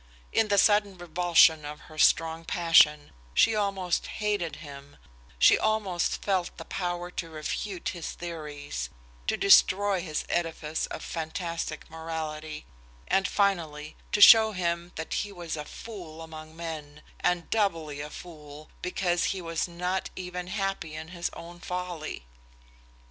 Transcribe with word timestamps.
In 0.33 0.47
the 0.47 0.57
sudden 0.57 0.97
revulsion 0.97 1.63
of 1.63 1.81
her 1.81 1.99
strong 1.99 2.43
passion, 2.43 3.11
she 3.35 3.55
almost 3.55 4.07
hated 4.07 4.55
him, 4.55 4.97
she 5.37 5.59
almost 5.59 6.23
felt 6.25 6.57
the 6.57 6.65
power 6.65 7.11
to 7.11 7.29
refute 7.29 7.89
his 7.89 8.13
theories, 8.13 8.89
to 9.27 9.37
destroy 9.37 10.01
his 10.01 10.25
edifice 10.27 10.87
of 10.87 11.03
fantastic 11.03 11.87
morality, 11.87 12.65
and 13.07 13.27
finally 13.27 13.95
to 14.11 14.21
show 14.21 14.53
him 14.53 14.91
that 14.95 15.13
he 15.13 15.31
was 15.31 15.55
a 15.55 15.65
fool 15.65 16.23
among 16.23 16.55
men, 16.55 17.03
and 17.19 17.51
doubly 17.51 18.01
a 18.01 18.09
fool, 18.09 18.71
because 18.81 19.25
he 19.25 19.39
was 19.39 19.67
not 19.67 20.09
even 20.15 20.47
happy 20.47 20.95
in 20.95 21.09
his 21.09 21.29
own 21.35 21.59
folly. 21.59 22.25